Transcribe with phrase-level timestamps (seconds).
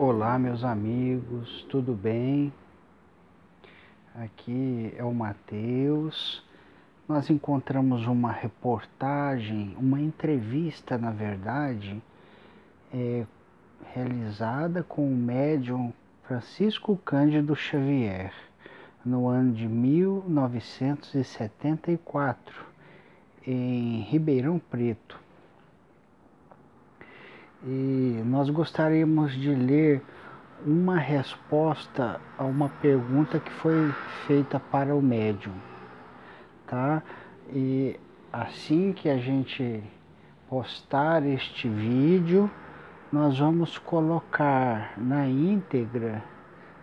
[0.00, 2.52] Olá, meus amigos, tudo bem?
[4.14, 6.40] Aqui é o Matheus.
[7.08, 12.00] Nós encontramos uma reportagem, uma entrevista, na verdade,
[12.94, 13.26] é,
[13.92, 15.92] realizada com o médium
[16.22, 18.32] Francisco Cândido Xavier
[19.04, 22.66] no ano de 1974
[23.44, 25.26] em Ribeirão Preto
[27.64, 30.02] e nós gostaríamos de ler
[30.64, 33.92] uma resposta a uma pergunta que foi
[34.26, 35.54] feita para o médium,
[36.66, 37.02] tá?
[37.52, 37.98] E
[38.32, 39.82] assim que a gente
[40.48, 42.50] postar este vídeo,
[43.12, 46.22] nós vamos colocar na íntegra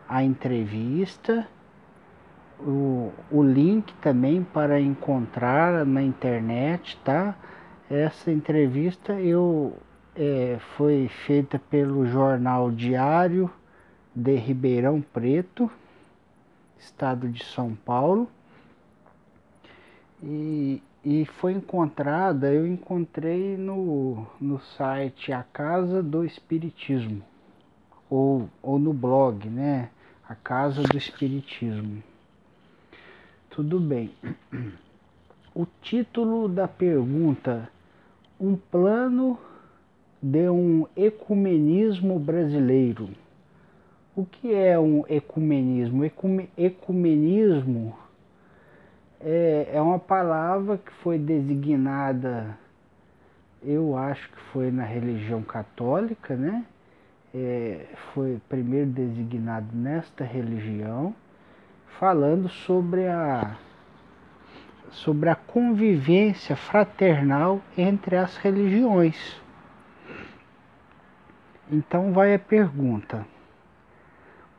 [0.08, 1.48] a entrevista,
[2.60, 7.36] o, o link também para encontrar na internet, tá?
[7.90, 9.78] Essa entrevista eu
[10.16, 13.52] é, foi feita pelo jornal Diário
[14.16, 15.70] de Ribeirão Preto,
[16.80, 18.30] estado de São Paulo.
[20.24, 27.22] E, e foi encontrada, eu encontrei no, no site A Casa do Espiritismo,
[28.10, 29.90] ou, ou no blog, né?
[30.28, 32.02] A Casa do Espiritismo.
[33.50, 34.14] Tudo bem.
[35.54, 37.70] O título da pergunta:
[38.40, 39.38] Um plano
[40.28, 43.10] de um ecumenismo brasileiro.
[44.16, 46.04] O que é um ecumenismo?
[46.04, 47.96] Ecume, ecumenismo
[49.22, 52.58] é, é uma palavra que foi designada,
[53.62, 56.66] eu acho que foi na religião católica, né?
[57.32, 61.14] É, foi primeiro designado nesta religião,
[62.00, 63.58] falando sobre a
[64.90, 69.45] sobre a convivência fraternal entre as religiões.
[71.72, 73.26] Então vai a pergunta: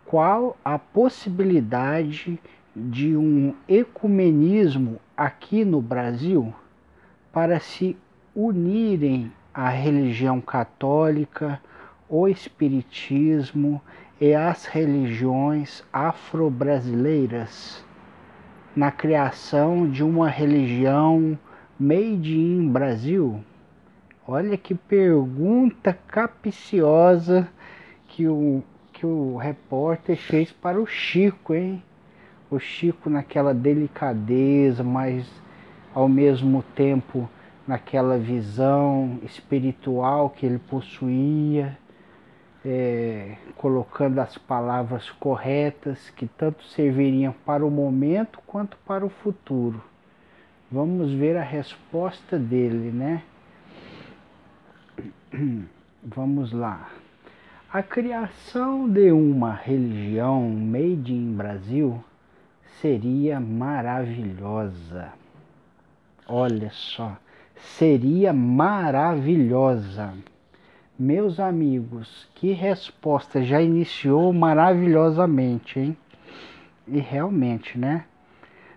[0.04, 2.38] qual a possibilidade
[2.74, 6.52] de um ecumenismo aqui no Brasil
[7.32, 7.96] para se
[8.34, 11.60] unirem a religião católica,
[12.08, 13.80] o espiritismo
[14.20, 17.84] e as religiões afro-brasileiras
[18.74, 21.38] na criação de uma religião
[21.78, 23.42] made in Brasil?
[24.28, 27.48] Olha que pergunta capciosa
[28.08, 28.60] que o,
[28.92, 31.80] que o repórter fez para o Chico, hein?
[32.50, 35.30] O Chico naquela delicadeza, mas
[35.94, 37.28] ao mesmo tempo
[37.68, 41.78] naquela visão espiritual que ele possuía,
[42.64, 49.80] é, colocando as palavras corretas que tanto serviriam para o momento quanto para o futuro.
[50.68, 53.22] Vamos ver a resposta dele, né?
[56.04, 56.88] Vamos lá.
[57.72, 62.02] A criação de uma religião made in Brasil
[62.80, 65.12] seria maravilhosa.
[66.28, 67.16] Olha só,
[67.56, 70.14] seria maravilhosa.
[70.96, 75.96] Meus amigos, que resposta já iniciou maravilhosamente, hein?
[76.86, 78.04] E realmente, né?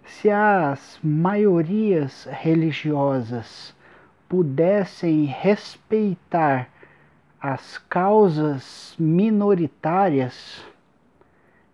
[0.03, 3.75] Se as maiorias religiosas
[4.29, 6.69] pudessem respeitar
[7.41, 10.63] as causas minoritárias,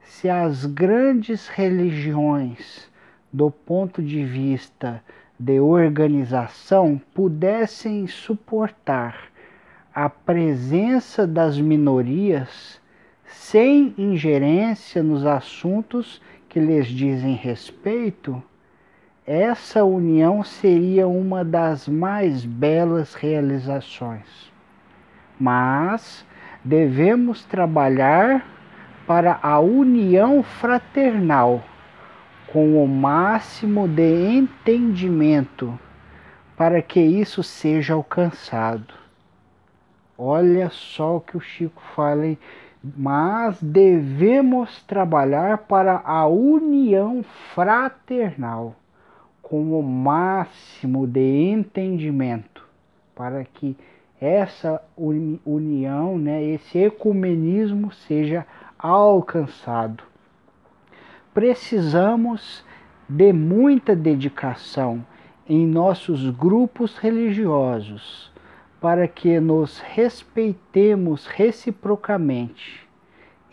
[0.02, 2.90] se as grandes religiões,
[3.32, 5.04] do ponto de vista
[5.38, 9.30] de organização, pudessem suportar
[9.94, 12.80] a presença das minorias
[13.26, 18.42] sem ingerência nos assuntos que lhes dizem respeito,
[19.28, 24.52] essa união seria uma das mais belas realizações.
[25.40, 26.24] Mas
[26.64, 28.46] devemos trabalhar
[29.08, 31.64] para a união fraternal
[32.52, 35.78] com o máximo de entendimento
[36.56, 38.94] para que isso seja alcançado.
[40.16, 42.38] Olha só o que o Chico fala, hein?
[42.96, 48.76] mas devemos trabalhar para a união fraternal
[49.46, 52.68] com o máximo de entendimento
[53.14, 53.78] para que
[54.20, 58.44] essa união, né, esse ecumenismo seja
[58.80, 60.04] alcançado.
[61.32, 62.66] Precisamos
[63.08, 65.06] de muita dedicação
[65.48, 68.32] em nossos grupos religiosos
[68.82, 72.90] para que nos respeitemos reciprocamente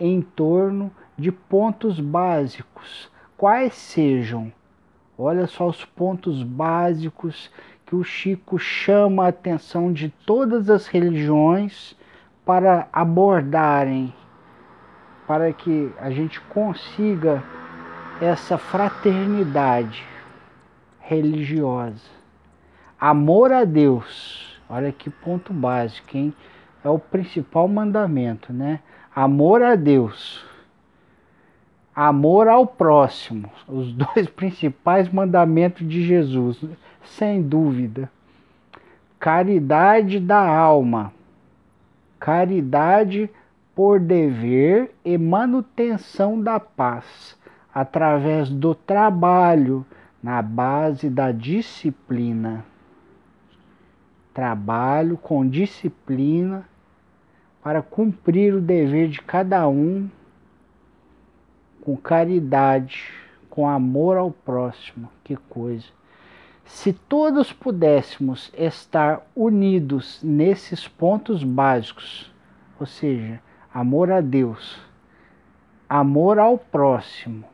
[0.00, 4.50] em torno de pontos básicos, quais sejam
[5.22, 7.48] Olha só os pontos básicos
[7.86, 11.96] que o Chico chama a atenção de todas as religiões
[12.44, 14.12] para abordarem
[15.28, 17.40] para que a gente consiga
[18.20, 20.04] essa fraternidade
[20.98, 22.10] religiosa.
[23.00, 24.60] Amor a Deus.
[24.68, 26.34] Olha que ponto básico, hein?
[26.84, 28.80] É o principal mandamento, né?
[29.14, 30.44] Amor a Deus.
[31.94, 33.50] Amor ao próximo.
[33.68, 36.58] Os dois principais mandamentos de Jesus,
[37.04, 38.10] sem dúvida.
[39.18, 41.12] Caridade da alma.
[42.18, 43.30] Caridade
[43.74, 47.36] por dever e manutenção da paz,
[47.74, 49.84] através do trabalho
[50.22, 52.64] na base da disciplina.
[54.32, 56.64] Trabalho com disciplina
[57.62, 60.08] para cumprir o dever de cada um
[61.82, 63.12] com caridade,
[63.50, 65.10] com amor ao próximo.
[65.22, 65.86] Que coisa!
[66.64, 72.32] Se todos pudéssemos estar unidos nesses pontos básicos,
[72.80, 73.40] ou seja,
[73.74, 74.80] amor a Deus,
[75.88, 77.44] amor ao próximo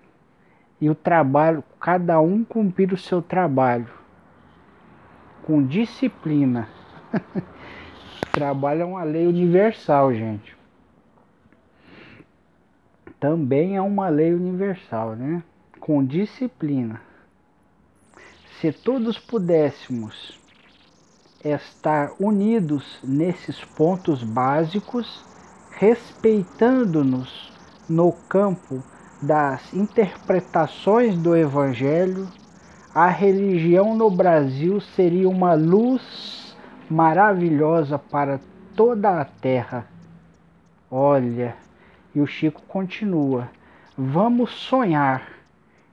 [0.81, 3.89] e o trabalho, cada um cumprir o seu trabalho
[5.43, 6.69] com disciplina.
[8.31, 10.58] trabalho é uma lei universal, gente.
[13.21, 15.43] Também é uma lei universal, né?
[15.81, 17.01] Com disciplina.
[18.61, 20.39] Se todos pudéssemos
[21.45, 25.25] estar unidos nesses pontos básicos,
[25.73, 27.53] respeitando-nos
[27.89, 28.83] no campo
[29.21, 32.29] das interpretações do Evangelho,
[32.95, 36.57] a religião no Brasil seria uma luz
[36.89, 38.41] maravilhosa para
[38.75, 39.87] toda a terra.
[40.91, 41.55] Olha,
[42.19, 43.49] e o Chico continua:
[43.97, 45.29] vamos sonhar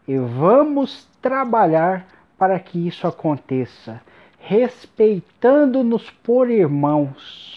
[0.07, 2.05] e vamos trabalhar
[2.37, 4.01] para que isso aconteça,
[4.39, 7.55] respeitando-nos por irmãos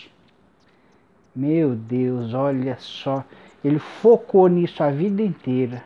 [1.39, 3.25] meu Deus, olha só.
[3.63, 5.85] Ele focou nisso a vida inteira.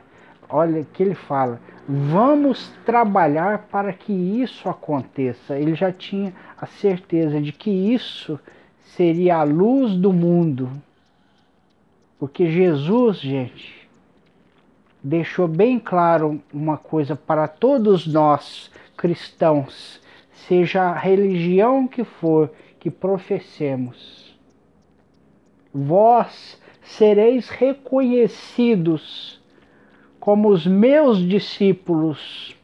[0.48, 5.58] Olha que ele fala: vamos trabalhar para que isso aconteça.
[5.58, 8.40] Ele já tinha a certeza de que isso
[8.80, 10.70] seria a luz do mundo.
[12.22, 13.88] Porque Jesus, gente,
[15.02, 20.00] deixou bem claro uma coisa para todos nós cristãos,
[20.46, 22.48] seja a religião que for
[22.78, 24.38] que professemos
[25.74, 29.42] vós sereis reconhecidos
[30.20, 32.56] como os meus discípulos,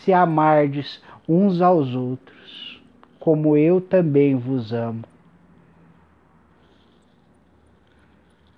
[0.00, 2.82] se amardes uns aos outros,
[3.20, 5.13] como eu também vos amo.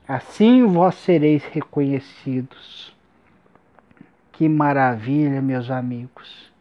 [0.08, 2.94] Assim vós sereis reconhecidos.
[4.32, 6.53] Que maravilha, meus amigos.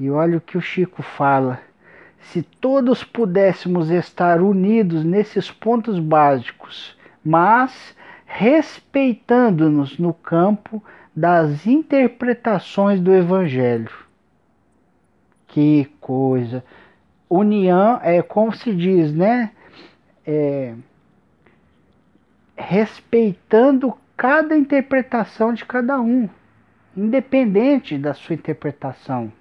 [0.00, 1.60] E olha o que o Chico fala
[2.24, 7.94] se todos pudéssemos estar unidos nesses pontos básicos, mas
[8.26, 10.82] respeitando-nos no campo
[11.14, 13.92] das interpretações do Evangelho.
[15.46, 16.64] Que coisa!
[17.28, 19.52] União é como se diz, né?
[20.26, 20.74] É,
[22.56, 26.28] respeitando cada interpretação de cada um,
[26.96, 29.32] independente da sua interpretação.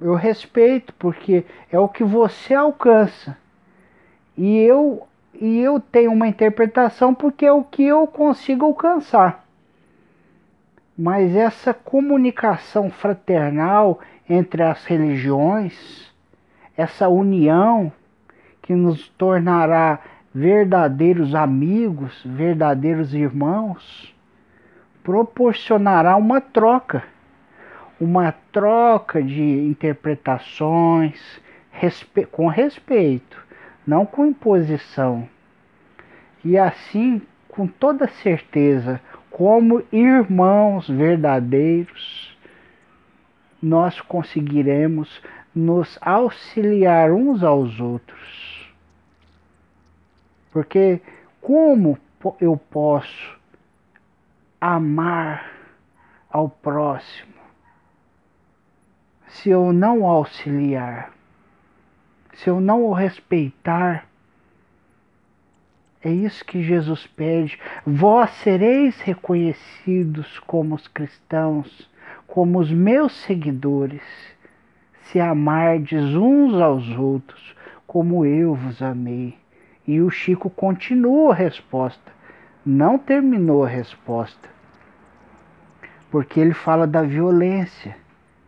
[0.00, 3.36] Eu respeito porque é o que você alcança.
[4.36, 5.06] E eu
[5.38, 9.44] e eu tenho uma interpretação porque é o que eu consigo alcançar.
[10.96, 16.10] Mas essa comunicação fraternal entre as religiões,
[16.74, 17.92] essa união
[18.62, 20.00] que nos tornará
[20.38, 24.14] verdadeiros amigos, verdadeiros irmãos,
[25.02, 27.02] proporcionará uma troca
[28.00, 31.40] uma troca de interpretações
[31.70, 33.42] respe com respeito,
[33.86, 35.28] não com imposição.
[36.44, 39.00] E assim, com toda certeza,
[39.30, 42.36] como irmãos verdadeiros,
[43.62, 45.22] nós conseguiremos
[45.54, 48.55] nos auxiliar uns aos outros.
[50.56, 51.02] Porque
[51.42, 51.98] como
[52.40, 53.38] eu posso
[54.58, 55.52] amar
[56.30, 57.34] ao próximo
[59.28, 61.12] se eu não o auxiliar,
[62.32, 64.08] se eu não o respeitar,
[66.02, 67.60] é isso que Jesus pede.
[67.86, 71.86] Vós sereis reconhecidos como os cristãos,
[72.26, 74.00] como os meus seguidores,
[75.02, 77.54] se amardes uns aos outros,
[77.86, 79.36] como eu vos amei.
[79.86, 82.12] E o Chico continua a resposta,
[82.64, 84.48] não terminou a resposta,
[86.10, 87.96] porque ele fala da violência.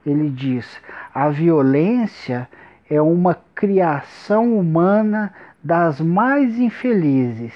[0.04, 0.80] Ele diz:
[1.14, 2.48] a violência
[2.90, 7.54] é uma criação humana das mais infelizes,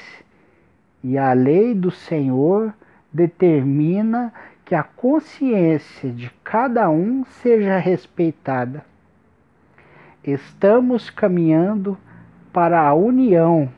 [1.03, 2.73] e a lei do Senhor
[3.13, 4.33] determina
[4.65, 8.85] que a consciência de cada um seja respeitada.
[10.23, 11.99] Estamos caminhando
[12.53, 13.69] para a união.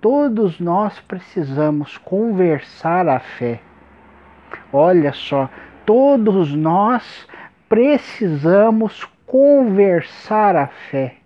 [0.00, 3.60] Todos nós precisamos conversar a fé.
[4.72, 5.50] Olha só,
[5.84, 7.26] todos nós
[7.68, 11.16] precisamos conversar a fé,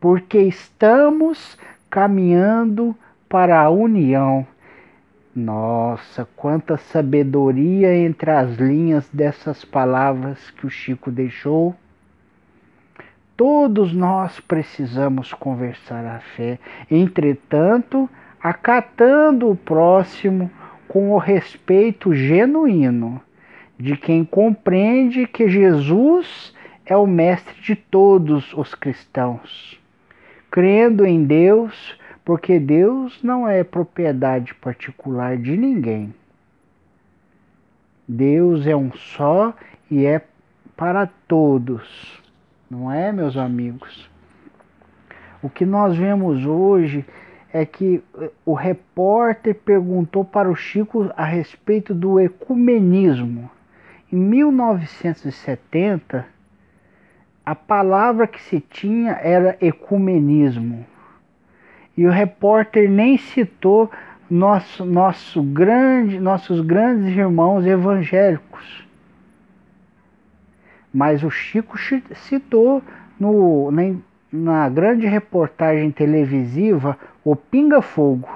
[0.00, 1.56] porque estamos
[1.88, 2.94] caminhando
[3.28, 4.46] para a união.
[5.34, 11.74] Nossa, quanta sabedoria entre as linhas dessas palavras que o Chico deixou.
[13.36, 16.58] Todos nós precisamos conversar a fé,
[16.90, 18.08] entretanto,
[18.42, 20.50] acatando o próximo
[20.88, 23.20] com o respeito genuíno
[23.78, 26.54] de quem compreende que Jesus
[26.86, 29.78] é o mestre de todos os cristãos,
[30.50, 36.12] crendo em Deus porque Deus não é propriedade particular de ninguém.
[38.08, 39.54] Deus é um só
[39.88, 40.20] e é
[40.76, 42.20] para todos,
[42.70, 44.08] não é, meus amigos?
[45.42, 47.06] O que nós vemos hoje
[47.52, 48.02] é que
[48.44, 53.48] o repórter perguntou para o Chico a respeito do ecumenismo.
[54.12, 56.26] Em 1970,
[57.44, 60.84] a palavra que se tinha era ecumenismo
[61.96, 63.90] e o repórter nem citou
[64.28, 68.85] nosso, nosso grande, nossos grandes irmãos evangélicos.
[70.96, 71.76] Mas o Chico
[72.14, 72.82] citou
[73.20, 73.82] no, na,
[74.32, 78.30] na grande reportagem televisiva O Pinga Fogo,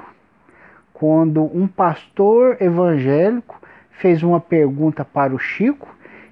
[0.93, 3.59] quando um pastor evangélico
[3.93, 5.89] fez uma pergunta para o Chico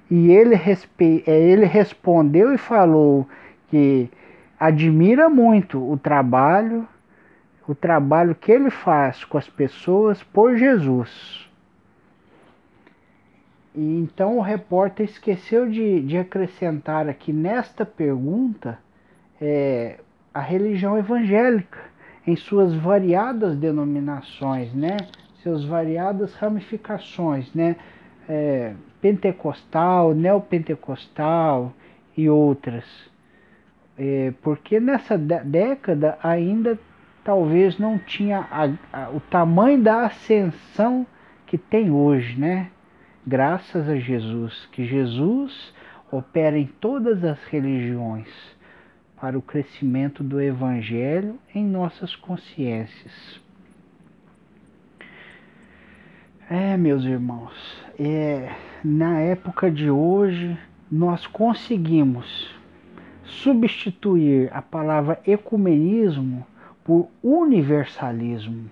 [0.07, 1.23] e ele, respe...
[1.25, 3.27] ele respondeu e falou
[3.67, 4.07] que
[4.59, 6.87] admira muito o trabalho
[7.67, 11.48] o trabalho que ele faz com as pessoas por Jesus.
[13.79, 18.77] E então o repórter esqueceu de, de acrescentar aqui nesta pergunta
[19.39, 20.01] é,
[20.33, 21.79] a religião evangélica
[22.27, 24.97] em suas variadas denominações, né?
[25.41, 27.77] Suas variadas ramificações, né?
[28.27, 31.71] É, pentecostal, neopentecostal
[32.17, 32.83] e outras.
[33.97, 36.77] É, porque nessa década ainda
[37.23, 41.07] talvez não tinha a, a, o tamanho da ascensão
[41.45, 42.69] que tem hoje, né?
[43.31, 45.71] Graças a Jesus, que Jesus
[46.11, 48.27] opera em todas as religiões
[49.21, 53.39] para o crescimento do Evangelho em nossas consciências.
[56.49, 57.53] É, meus irmãos,
[57.99, 58.51] é,
[58.83, 60.57] na época de hoje
[60.91, 62.51] nós conseguimos
[63.23, 66.43] substituir a palavra ecumenismo
[66.83, 68.71] por universalismo.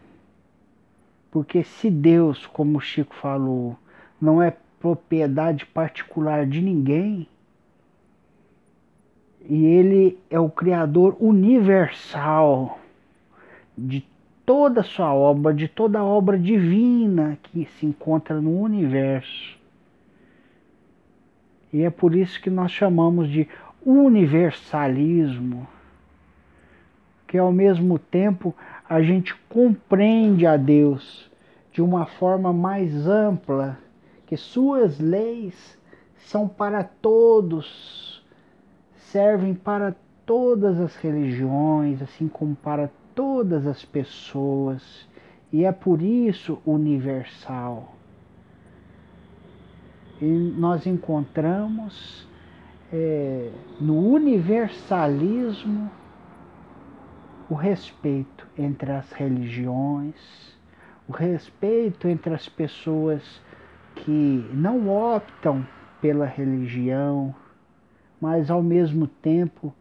[1.29, 3.77] Porque se Deus, como o Chico falou,
[4.19, 7.27] não é propriedade particular de ninguém,
[9.49, 12.79] e ele é o criador universal
[13.77, 14.05] de
[14.45, 19.57] toda sua obra, de toda a obra divina que se encontra no universo.
[21.71, 23.47] E é por isso que nós chamamos de
[23.85, 25.67] universalismo
[27.27, 28.55] que ao mesmo tempo
[28.89, 31.29] a gente compreende a Deus
[31.73, 33.77] de uma forma mais ampla,
[34.27, 35.77] que suas leis
[36.17, 38.23] são para todos,
[38.95, 45.07] servem para todas as religiões, assim como para todas as pessoas,
[45.51, 47.95] e é por isso universal.
[50.21, 52.27] E nós encontramos
[52.91, 55.89] é, no universalismo
[57.49, 60.15] o respeito entre as religiões,
[61.07, 63.23] o respeito entre as pessoas
[64.03, 65.65] que não optam
[66.01, 67.33] pela religião,
[68.19, 69.73] mas ao mesmo tempo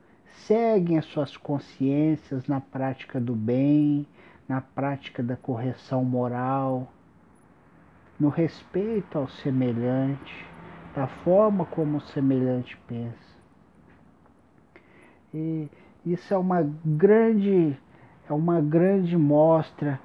[0.46, 4.06] seguem as suas consciências na prática do bem,
[4.48, 6.92] na prática da correção moral,
[8.18, 10.46] no respeito ao semelhante,
[10.94, 13.36] da forma como o semelhante pensa.
[15.34, 15.68] E
[16.04, 17.76] isso é uma grande,
[18.28, 20.00] é uma grande mostra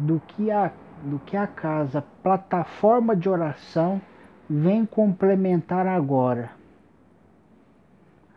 [0.00, 0.72] do que a,
[1.02, 4.00] do que a casa plataforma de oração
[4.48, 6.50] vem complementar agora.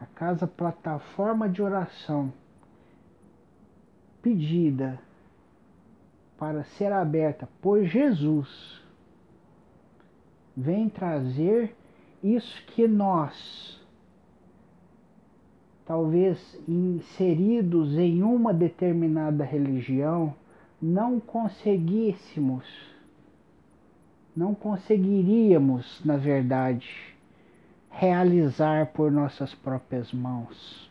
[0.01, 2.31] A casa plataforma de oração
[4.21, 4.99] pedida
[6.37, 8.81] para ser aberta por Jesus
[10.55, 11.75] vem trazer
[12.23, 13.79] isso que nós
[15.89, 16.37] talvez
[16.67, 20.35] inseridos em uma determinada religião,
[20.81, 22.65] não conseguíssemos,
[24.35, 26.89] não conseguiríamos, na verdade,
[27.89, 30.89] realizar por nossas próprias mãos.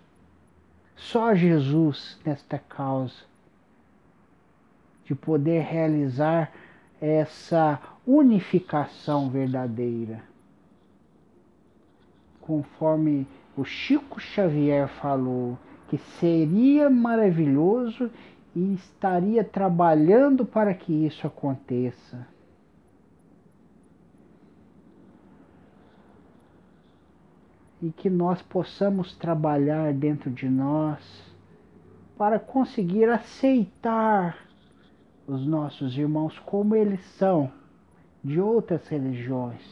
[0.96, 3.22] Só Jesus nesta causa
[5.04, 6.52] de poder realizar
[7.00, 10.22] essa unificação verdadeira.
[12.40, 13.26] Conforme
[13.56, 15.56] o Chico Xavier falou,
[15.88, 18.10] que seria maravilhoso
[18.58, 22.26] e estaria trabalhando para que isso aconteça.
[27.80, 30.98] E que nós possamos trabalhar dentro de nós
[32.16, 34.36] para conseguir aceitar
[35.24, 37.52] os nossos irmãos como eles são,
[38.24, 39.62] de outras religiões,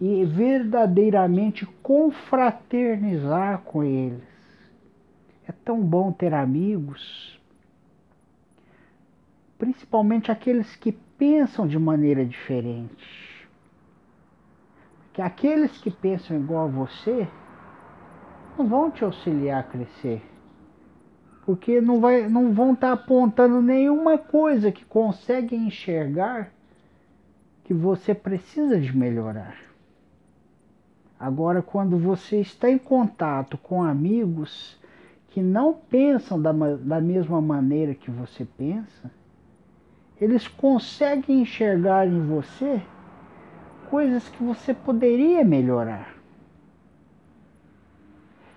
[0.00, 4.22] e verdadeiramente confraternizar com eles.
[5.48, 7.39] É tão bom ter amigos
[9.60, 13.46] principalmente aqueles que pensam de maneira diferente.
[15.12, 17.28] Que aqueles que pensam igual a você
[18.56, 20.22] não vão te auxiliar a crescer.
[21.44, 26.50] Porque não, vai, não vão estar tá apontando nenhuma coisa que conseguem enxergar
[27.62, 29.58] que você precisa de melhorar.
[31.18, 34.80] Agora, quando você está em contato com amigos
[35.28, 39.19] que não pensam da, da mesma maneira que você pensa,
[40.20, 42.82] eles conseguem enxergar em você
[43.88, 46.14] coisas que você poderia melhorar.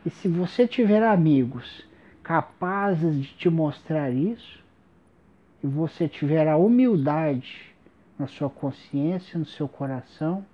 [0.05, 1.87] E se você tiver amigos
[2.21, 4.61] capazes de te mostrar isso,
[5.63, 7.73] e você tiver a humildade
[8.19, 10.45] na sua consciência, no seu coração,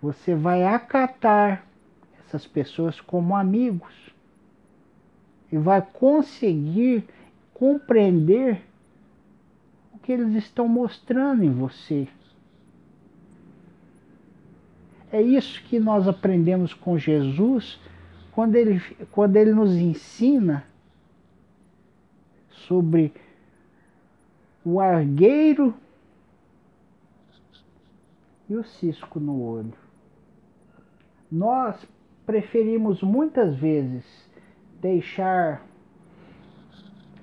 [0.00, 1.64] você vai acatar
[2.20, 4.14] essas pessoas como amigos
[5.50, 7.04] e vai conseguir
[7.52, 8.62] compreender
[10.02, 12.08] que eles estão mostrando em você.
[15.12, 17.80] É isso que nós aprendemos com Jesus
[18.32, 20.64] quando ele, quando ele nos ensina
[22.50, 23.12] sobre
[24.64, 25.74] o argueiro
[28.48, 29.74] e o cisco no olho.
[31.30, 31.84] Nós
[32.24, 34.04] preferimos muitas vezes
[34.80, 35.66] deixar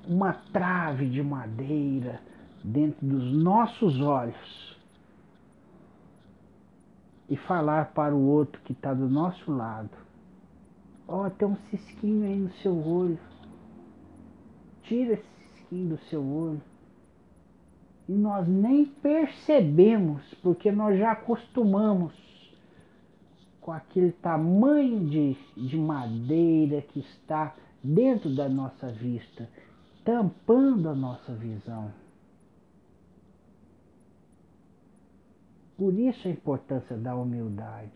[0.07, 2.21] uma trave de madeira
[2.67, 4.77] dentro dos nossos olhos
[7.29, 9.89] e falar para o outro que está do nosso lado:
[11.07, 13.19] Ó, oh, tem um cisquinho aí no seu olho.
[14.83, 16.61] Tira esse cisquinho do seu olho.
[18.07, 22.13] E nós nem percebemos, porque nós já acostumamos
[23.59, 27.53] com aquele tamanho de, de madeira que está
[27.83, 29.49] dentro da nossa vista,
[30.05, 31.91] tampando a nossa visão.
[35.77, 37.91] Por isso a importância da humildade.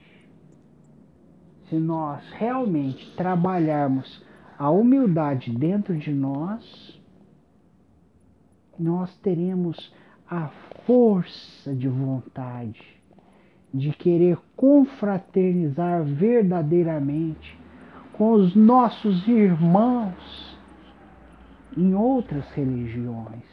[1.68, 4.24] Se nós realmente trabalharmos
[4.58, 7.02] a humildade dentro de nós,
[8.78, 9.94] nós teremos
[10.30, 10.50] a
[10.86, 13.02] força de vontade
[13.74, 17.58] de querer confraternizar verdadeiramente
[18.14, 20.58] com os nossos irmãos
[21.76, 23.44] em outras religiões.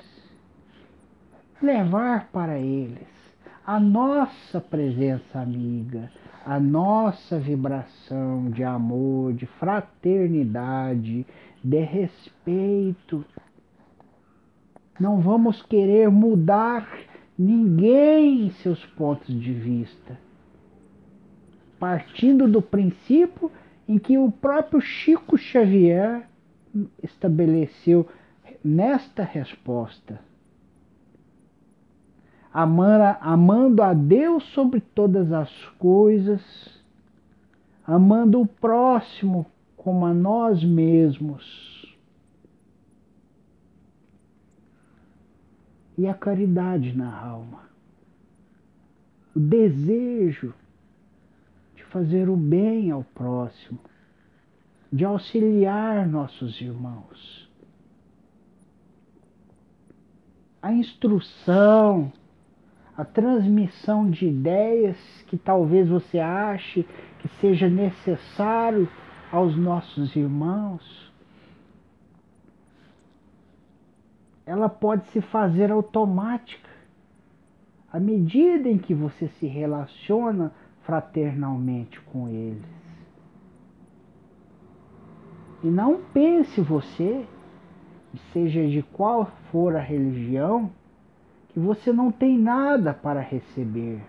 [1.63, 3.18] Levar para eles
[3.69, 6.11] a nossa presença amiga,
[6.43, 11.27] a nossa vibração de amor, de fraternidade,
[11.63, 13.23] de respeito.
[14.99, 16.89] Não vamos querer mudar
[17.39, 20.19] ninguém em seus pontos de vista.
[21.79, 23.53] Partindo do princípio
[23.87, 26.27] em que o próprio Chico Xavier
[27.03, 28.09] estabeleceu
[28.65, 30.27] nesta resposta
[32.63, 36.43] amando a Deus sobre todas as coisas,
[37.87, 41.97] amando o próximo como a nós mesmos.
[45.97, 47.63] E a caridade na alma,
[49.35, 50.53] o desejo
[51.77, 53.79] de fazer o bem ao próximo,
[54.93, 57.49] de auxiliar nossos irmãos.
[60.61, 62.13] A instrução,
[62.99, 64.97] a transmissão de ideias
[65.29, 66.85] que talvez você ache
[67.21, 68.89] que seja necessário
[69.31, 71.13] aos nossos irmãos,
[74.45, 76.69] ela pode se fazer automática
[77.93, 82.67] à medida em que você se relaciona fraternalmente com eles.
[85.63, 87.25] E não pense você,
[88.33, 90.73] seja de qual for a religião,
[91.59, 94.01] que você não tem nada para receber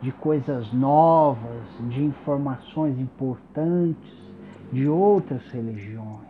[0.00, 4.16] de coisas novas, de informações importantes
[4.72, 6.24] de outras religiões.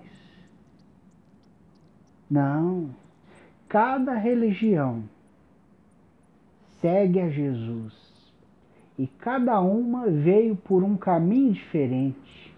[2.29, 2.91] Não.
[3.69, 5.05] Cada religião
[6.81, 7.95] segue a Jesus
[8.99, 12.53] e cada uma veio por um caminho diferente.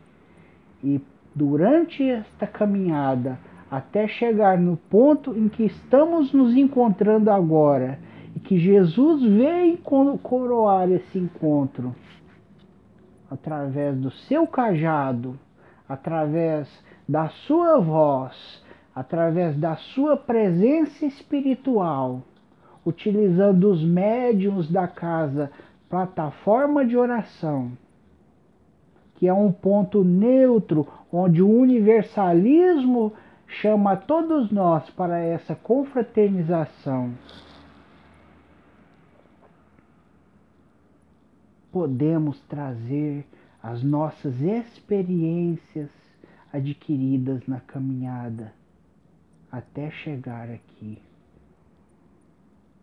[0.82, 1.00] E
[1.34, 3.38] durante esta caminhada,
[3.70, 7.98] até chegar no ponto em que estamos nos encontrando agora,
[8.34, 11.94] e que Jesus veio coroar esse encontro
[13.30, 15.38] através do seu cajado,
[15.88, 16.68] através
[17.08, 18.62] da sua voz,
[18.94, 22.22] através da sua presença espiritual,
[22.84, 25.50] utilizando os médiums da casa,
[25.88, 27.72] plataforma de oração,
[29.16, 33.12] que é um ponto neutro onde o universalismo
[33.48, 37.14] chama todos nós para essa confraternização.
[41.72, 43.26] Podemos trazer
[43.62, 45.90] as nossas experiências
[46.52, 48.52] adquiridas na caminhada
[49.50, 51.00] até chegar aqui.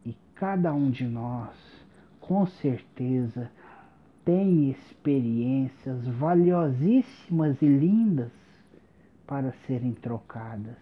[0.05, 1.55] E cada um de nós,
[2.19, 3.49] com certeza,
[4.23, 8.44] tem experiências valiosíssimas e lindas
[9.25, 10.77] para serem trocadas.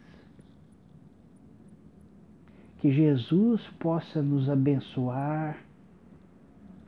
[2.79, 5.57] Que Jesus possa nos abençoar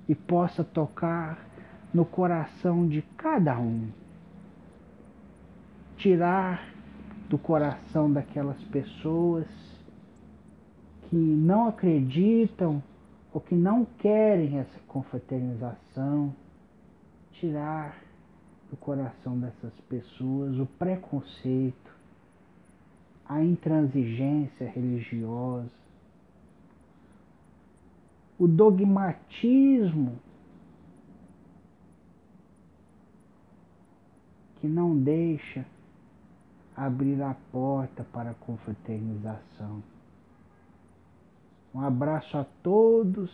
[0.07, 1.39] e possa tocar
[1.93, 3.89] no coração de cada um.
[5.97, 6.67] Tirar
[7.29, 9.47] do coração daquelas pessoas
[11.09, 12.83] que não acreditam
[13.33, 16.33] ou que não querem essa confraternização,
[17.33, 18.04] tirar
[18.69, 21.95] do coração dessas pessoas o preconceito,
[23.27, 25.69] a intransigência religiosa,
[28.37, 30.19] o dogmatismo
[34.59, 35.65] que não deixa
[36.75, 39.81] abrir a porta para a confraternização.
[41.73, 43.31] Um abraço a todos,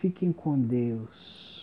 [0.00, 1.53] fiquem com Deus.